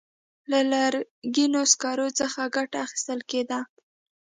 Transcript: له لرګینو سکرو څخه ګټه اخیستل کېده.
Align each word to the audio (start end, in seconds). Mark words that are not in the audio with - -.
له 0.51 0.59
لرګینو 0.71 1.61
سکرو 1.71 2.07
څخه 2.19 2.41
ګټه 2.55 2.77
اخیستل 2.85 3.19
کېده. 3.29 3.59